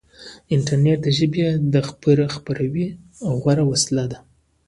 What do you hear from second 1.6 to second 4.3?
د خپراوي غوره وسیله ده.